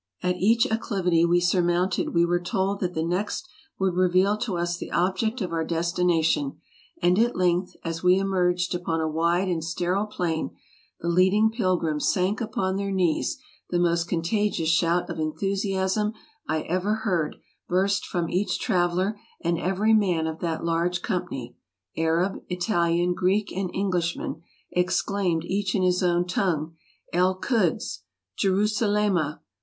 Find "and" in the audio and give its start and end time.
7.03-7.19, 9.47-9.63, 19.41-19.59, 23.55-23.69